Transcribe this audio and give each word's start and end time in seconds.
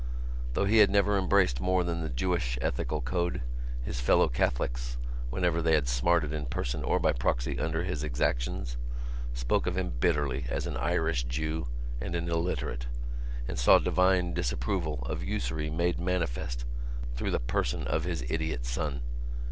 Though 0.53 0.65
he 0.65 0.79
had 0.79 0.89
never 0.89 1.15
embraced 1.15 1.61
more 1.61 1.83
than 1.83 2.01
the 2.01 2.09
Jewish 2.09 2.57
ethical 2.59 3.01
code 3.01 3.43
his 3.83 3.99
fellow 3.99 4.27
Catholics, 4.29 4.97
whenever 5.29 5.61
they 5.61 5.75
had 5.75 5.87
smarted 5.87 6.33
in 6.33 6.47
person 6.47 6.81
or 6.83 6.99
by 6.99 7.11
proxy 7.11 7.59
under 7.59 7.83
his 7.83 8.03
exactions, 8.03 8.77
spoke 9.35 9.67
of 9.67 9.77
him 9.77 9.93
bitterly 9.99 10.47
as 10.49 10.65
an 10.65 10.75
Irish 10.75 11.25
Jew 11.25 11.67
and 12.01 12.15
an 12.15 12.29
illiterate 12.31 12.87
and 13.47 13.59
saw 13.59 13.77
divine 13.77 14.33
disapproval 14.33 15.03
of 15.05 15.23
usury 15.23 15.69
made 15.69 15.99
manifest 15.99 16.65
through 17.13 17.29
the 17.29 17.39
person 17.39 17.83
of 17.85 18.03
his 18.05 18.25
idiot 18.27 18.65
son. 18.65 19.01